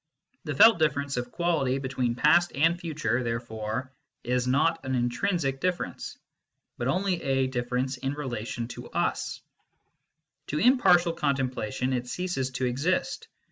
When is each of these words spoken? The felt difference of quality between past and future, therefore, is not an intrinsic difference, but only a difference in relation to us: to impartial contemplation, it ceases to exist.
The 0.45 0.55
felt 0.55 0.79
difference 0.79 1.15
of 1.17 1.31
quality 1.31 1.77
between 1.77 2.15
past 2.15 2.53
and 2.55 2.75
future, 2.79 3.21
therefore, 3.21 3.93
is 4.23 4.47
not 4.47 4.83
an 4.83 4.95
intrinsic 4.95 5.61
difference, 5.61 6.17
but 6.75 6.87
only 6.87 7.21
a 7.21 7.45
difference 7.45 7.97
in 7.97 8.15
relation 8.15 8.67
to 8.69 8.89
us: 8.89 9.41
to 10.47 10.57
impartial 10.57 11.13
contemplation, 11.13 11.93
it 11.93 12.07
ceases 12.07 12.49
to 12.53 12.65
exist. 12.65 13.27